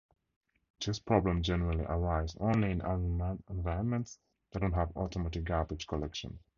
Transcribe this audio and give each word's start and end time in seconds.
These 0.83 0.97
problems 1.01 1.45
generally 1.45 1.85
arise 1.87 2.35
only 2.39 2.71
in 2.71 2.81
environments 3.47 4.17
that 4.51 4.61
don't 4.61 4.73
have 4.73 4.97
automatic 4.97 5.43
garbage 5.43 5.85
collection. 5.85 6.39